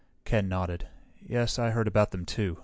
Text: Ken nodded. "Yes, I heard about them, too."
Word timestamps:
Ken 0.25 0.49
nodded. 0.49 0.87
"Yes, 1.21 1.59
I 1.59 1.69
heard 1.69 1.87
about 1.87 2.09
them, 2.09 2.25
too." 2.25 2.57